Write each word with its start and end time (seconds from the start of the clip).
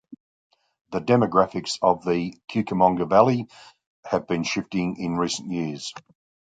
The 0.91 0.99
demographics 0.99 1.77
of 1.79 2.03
the 2.03 2.33
Cucamonga 2.49 3.07
Valley 3.07 3.45
have 4.03 4.25
been 4.25 4.41
shifting 4.41 4.95
in 4.97 5.15
recent 5.19 5.51
years. 5.51 5.93